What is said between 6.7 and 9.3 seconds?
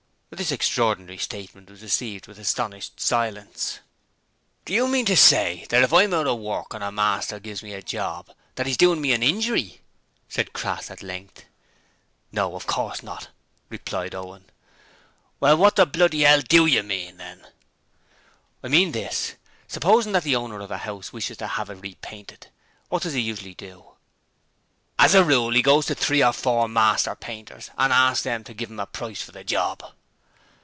and a master gives me a job, that 'e's doin' me a